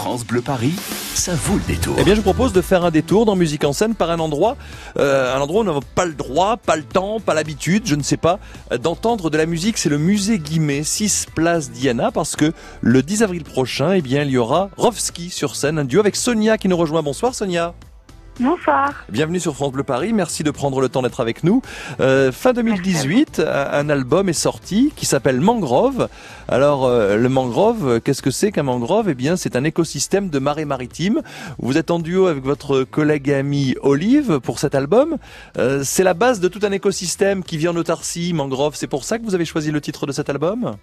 [0.00, 0.72] France Bleu Paris,
[1.14, 1.94] ça vaut le détour.
[1.98, 4.18] Eh bien, je vous propose de faire un détour dans Musique en scène par un
[4.18, 4.56] endroit,
[4.98, 7.96] euh, un endroit où on n'a pas le droit, pas le temps, pas l'habitude, je
[7.96, 8.38] ne sais pas,
[8.72, 9.76] euh, d'entendre de la musique.
[9.76, 14.22] C'est le musée Guimet, 6 place Diana, parce que le 10 avril prochain, eh bien,
[14.22, 17.02] il y aura Rovski sur scène, un duo avec Sonia qui nous rejoint.
[17.02, 17.74] Bonsoir Sonia.
[18.40, 19.04] Bonsoir.
[19.10, 20.14] Bienvenue sur France Bleu Paris.
[20.14, 21.60] Merci de prendre le temps d'être avec nous.
[22.00, 26.08] Euh, fin 2018, un album est sorti qui s'appelle Mangrove.
[26.48, 29.10] Alors, euh, le mangrove, qu'est-ce que c'est qu'un mangrove?
[29.10, 31.20] Eh bien, c'est un écosystème de marée maritime.
[31.58, 35.18] Vous êtes en duo avec votre collègue et amie Olive pour cet album.
[35.58, 38.74] Euh, c'est la base de tout un écosystème qui vient en autarcie, mangrove.
[38.74, 40.76] C'est pour ça que vous avez choisi le titre de cet album?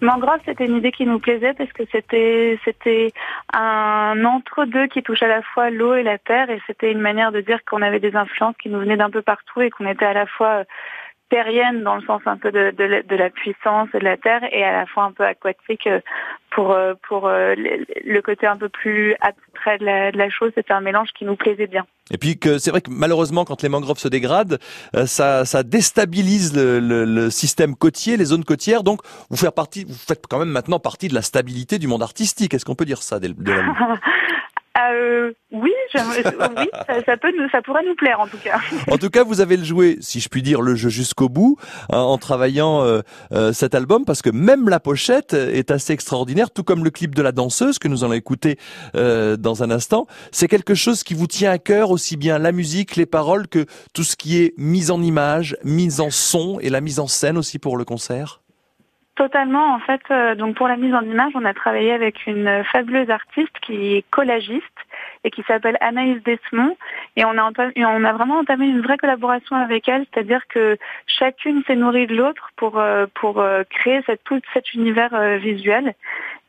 [0.00, 3.12] Mangrove, c'était une idée qui nous plaisait parce que c'était c'était
[3.52, 7.32] un entre-deux qui touche à la fois l'eau et la terre et c'était une manière
[7.32, 10.06] de dire qu'on avait des influences qui nous venaient d'un peu partout et qu'on était
[10.06, 10.64] à la fois
[11.30, 14.86] terrienne dans le sens un peu de, la puissance de la terre et à la
[14.86, 16.00] fois un peu aquatique euh,
[16.50, 19.14] pour euh, pour euh, le côté un peu plus
[19.66, 20.52] de la, de la chose.
[20.54, 21.86] C'était un mélange qui nous plaisait bien.
[22.12, 24.58] Et puis que c'est vrai que malheureusement quand les mangroves se dégradent,
[25.06, 28.82] ça, ça déstabilise le, le, système côtier, les zones côtières.
[28.82, 32.02] Donc vous faites partie, vous faites quand même maintenant partie de la stabilité du monde
[32.02, 32.52] artistique.
[32.52, 33.52] Est-ce qu'on peut dire ça de, de
[34.78, 35.32] Euh,
[36.16, 36.22] oui,
[36.56, 38.60] oui ça, peut nous, ça pourrait nous plaire en tout cas.
[38.90, 41.56] En tout cas, vous avez le joué, si je puis dire, le jeu jusqu'au bout
[41.92, 43.00] hein, en travaillant euh,
[43.32, 47.14] euh, cet album parce que même la pochette est assez extraordinaire, tout comme le clip
[47.14, 48.56] de la danseuse que nous allons écouter
[48.94, 50.06] euh, dans un instant.
[50.32, 53.66] C'est quelque chose qui vous tient à cœur aussi bien la musique, les paroles que
[53.94, 57.38] tout ce qui est mise en image, mise en son et la mise en scène
[57.38, 58.40] aussi pour le concert?
[59.20, 59.74] Totalement.
[59.74, 63.10] En fait, euh, donc pour la mise en image, on a travaillé avec une fabuleuse
[63.10, 64.64] artiste qui est collagiste
[65.24, 66.76] et qui s'appelle Anaïs Desmond.
[67.16, 71.62] Et on a, on a vraiment entamé une vraie collaboration avec elle, c'est-à-dire que chacune
[71.66, 75.94] s'est nourrie de l'autre pour, euh, pour euh, créer cette, tout cet univers visuel.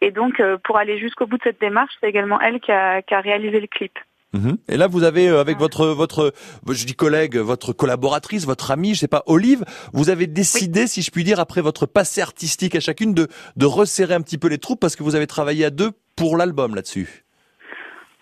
[0.00, 3.14] Et donc, pour aller jusqu'au bout de cette démarche, c'est également elle qui a, qui
[3.14, 3.98] a réalisé le clip.
[4.32, 4.58] Mhm.
[4.68, 6.32] Et là, vous avez euh, avec votre votre
[6.68, 11.02] je dis collègue, votre collaboratrice, votre amie, je sais pas, Olive, vous avez décidé, si
[11.02, 14.48] je puis dire, après votre passé artistique à chacune, de de resserrer un petit peu
[14.48, 17.24] les troupes parce que vous avez travaillé à deux pour l'album là-dessus.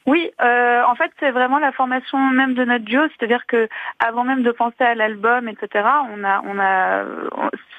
[0.08, 4.24] Oui, euh, en fait, c'est vraiment la formation même de notre duo, c'est-à-dire que avant
[4.24, 7.04] même de penser à l'album, etc., on a, on a,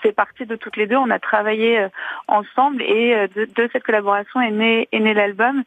[0.04, 1.90] c'est parti de toutes les deux, on a travaillé euh,
[2.28, 5.64] ensemble et de, de cette collaboration est né, est né l'album.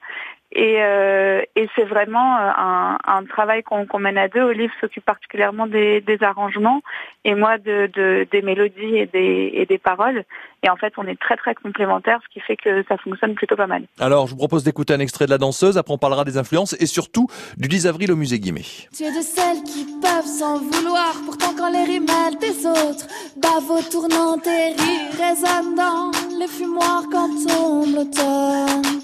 [0.55, 4.43] Et, euh, et c'est vraiment euh, un, un travail qu'on mène à deux.
[4.43, 6.83] Olive s'occupe particulièrement des, des, arrangements
[7.25, 10.25] et moi de, de, des mélodies et des, et des paroles.
[10.63, 13.57] Et en fait, on est très très complémentaires, ce qui fait que ça fonctionne plutôt
[13.57, 13.85] pas mal.
[13.99, 15.79] Alors, je vous propose d'écouter un extrait de La Danseuse.
[15.79, 18.61] Après, on parlera des influences et surtout du 10 avril au musée Guimet.
[18.95, 21.15] Tu es de celles qui peuvent s'en vouloir.
[21.25, 22.07] Pourtant, quand les rimes
[22.41, 29.03] des autres, bavot tournant et rires résonnent dans les fumoirs quand tombe l'automne.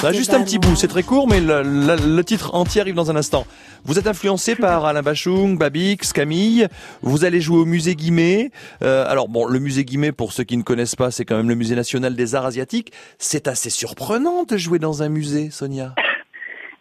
[0.00, 3.16] Ça juste un petit bout, c'est très court, mais le, titre entier arrive dans un
[3.16, 3.46] instant.
[3.84, 6.68] Vous êtes influencé par Alain Bachung, Babix, Camille.
[7.00, 8.50] Vous allez jouer au musée Guimet.
[8.82, 11.48] Euh, alors bon, le musée Guimet, pour ceux qui ne connaissent pas, c'est quand même
[11.48, 12.92] le musée national des arts asiatiques.
[13.18, 15.94] C'est assez surprenant de jouer dans un musée, Sonia.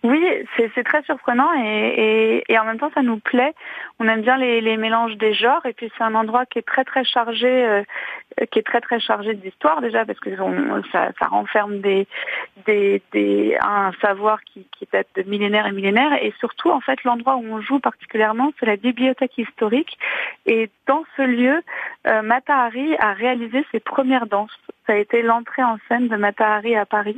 [0.05, 0.23] Oui,
[0.55, 3.55] c'est très surprenant et, en même temps ça nous plaît.
[3.97, 6.83] On aime bien les, mélanges des genres et puis c'est un endroit qui est très
[6.83, 7.81] très chargé, euh,
[8.51, 10.29] qui est très très chargé d'histoire déjà parce que
[10.91, 12.07] ça, renferme des,
[12.67, 17.03] des, des, un savoir qui, qui date de millénaires et millénaires et surtout en fait
[17.03, 19.97] l'endroit où on joue particulièrement c'est la bibliothèque historique
[20.45, 21.63] et dans ce lieu
[22.05, 24.55] euh, Matahari a réalisé ses premières danses.
[24.87, 27.17] Ça a été l'entrée en scène de Matahari à Paris.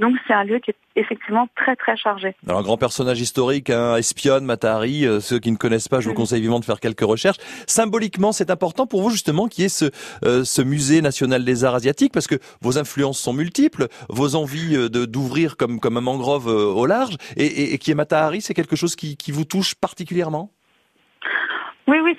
[0.00, 2.34] Donc c'est un lieu qui est effectivement très très chargé.
[2.46, 6.08] Alors un grand personnage historique, hein, espionne, Matahari, euh, ceux qui ne connaissent pas, je
[6.08, 7.38] vous conseille vivement de faire quelques recherches.
[7.66, 9.86] Symboliquement, c'est important pour vous justement qu'il y ait ce,
[10.24, 14.76] euh, ce musée national des arts asiatiques parce que vos influences sont multiples, vos envies
[14.76, 18.40] euh, de d'ouvrir comme comme un mangrove au large et, et, et qui est Matahari,
[18.40, 20.50] c'est quelque chose qui, qui vous touche particulièrement?
[21.86, 22.16] Oui, oui,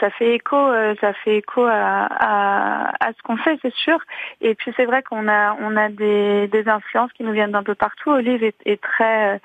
[0.00, 3.98] ça fait écho, euh, ça fait écho à, à, ce qu'on fait, c'est sûr.
[4.40, 7.62] Et puis c'est vrai qu'on a, on a des, des influences qui nous viennent d'un
[7.62, 8.10] peu partout.
[8.10, 9.40] Olive est, est très,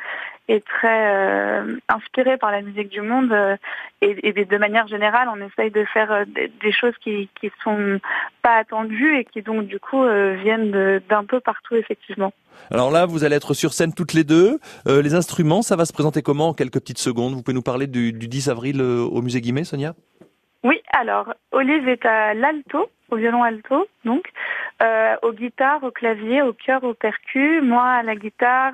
[0.49, 3.55] est très euh, inspiré par la musique du monde euh,
[4.01, 7.99] et, de manière générale, on essaye de faire euh, des, choses qui qui sont
[8.41, 12.33] pas attendues et qui donc du coup viennent d'un peu partout effectivement.
[12.71, 14.59] Alors là, vous allez être sur scène toutes les deux.
[14.85, 17.33] les instruments, ça va se présenter comment en quelques petites secondes?
[17.33, 19.93] Vous pouvez nous parler du, du 10 avril au musée Guimet, Sonia?
[20.63, 24.25] Oui, alors Olive est à l'alto, au violon alto, donc,
[24.81, 28.73] euh, aux guitares, au clavier, au chœur, au percu, moi à la guitare,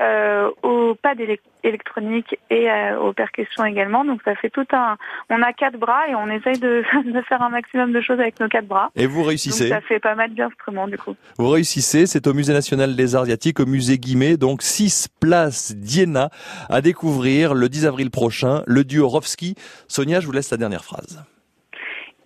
[0.00, 1.18] euh, au pad
[1.64, 4.04] électronique et euh, aux percussions également.
[4.04, 4.96] Donc ça fait tout un.
[5.28, 8.38] On a quatre bras et on essaye de, de faire un maximum de choses avec
[8.38, 8.90] nos quatre bras.
[8.94, 9.68] Et vous réussissez.
[9.68, 11.16] Donc ça fait pas mal d'instruments du coup.
[11.38, 12.06] Vous réussissez.
[12.06, 16.30] C'est au Musée national des arts asiatiques, au musée Guimet, donc 6 places d'Iéna
[16.68, 18.62] à découvrir le 10 avril prochain.
[18.66, 19.56] Le duo Rovski.
[19.88, 21.24] Sonia, je vous laisse la dernière phrase.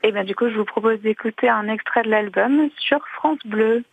[0.04, 3.38] Et eh bien du coup, je vous propose d'écouter un extrait de l'album sur France
[3.44, 3.84] Bleu.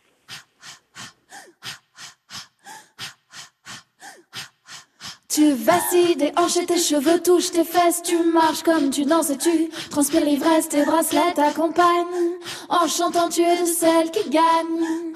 [5.29, 9.69] Tu vacilles, déhanches tes cheveux touchent tes fesses, tu marches comme tu danses et tu
[9.91, 12.33] transpires l'ivresse, tes bracelets t'accompagnent.
[12.67, 15.13] En chantant, tu es de celles qui gagnent,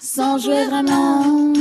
[0.00, 1.52] sans jouer vraiment.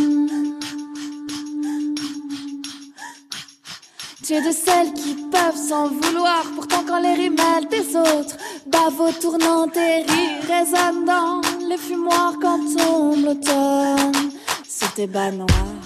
[4.24, 7.36] Tu es de celles qui peuvent s'en vouloir, pourtant quand les rimes
[7.72, 8.38] des autres,
[8.68, 14.32] bavot tournant tes rires résonnent les fumoirs quand tombe l'automne
[14.70, 15.85] sur tes bas noirs.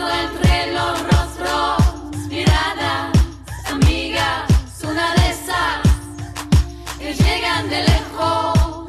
[0.00, 3.12] Entre los rostros miradas,
[3.70, 4.50] amigas,
[4.82, 8.86] una de esas que llegan de lejos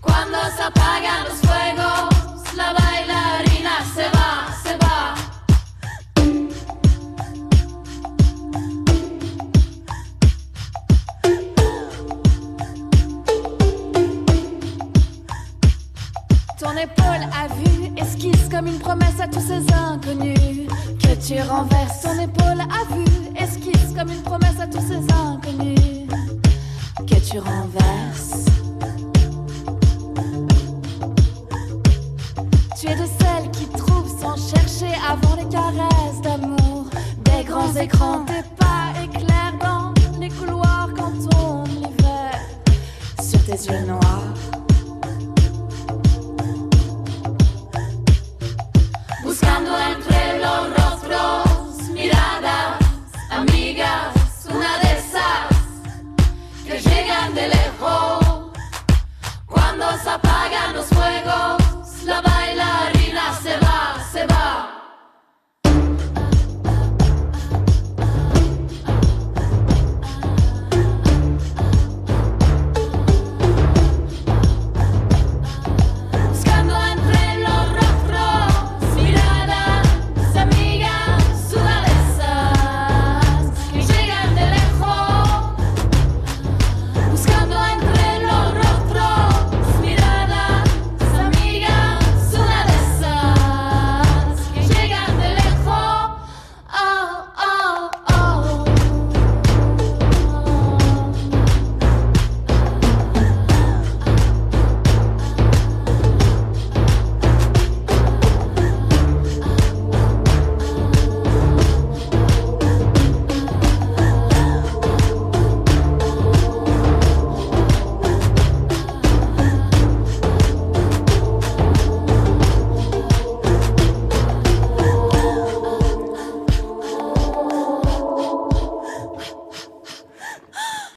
[0.00, 5.14] cuando se apagan los fuegos, la bailarina se va, se va.
[16.58, 19.79] Ton épaule a vu, esquisse comme une promesse à tous ces que
[21.30, 22.02] tu renverses.
[22.02, 23.04] Ton épaule a vu,
[23.36, 26.08] esquisse comme une promesse à tous ces inconnus
[27.06, 28.46] que tu renverses.
[32.76, 36.86] Tu es de celles qui trouvent sans chercher avant les caresses d'amour
[37.24, 38.24] des grands écrans